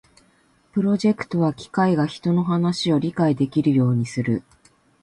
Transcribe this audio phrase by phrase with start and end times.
[0.71, 4.41] プロジェクトは機械が人の話を理解できるようにする